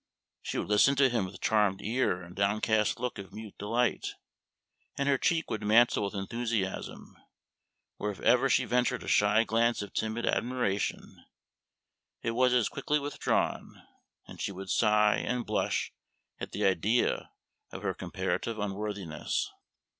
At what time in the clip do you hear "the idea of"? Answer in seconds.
16.51-17.83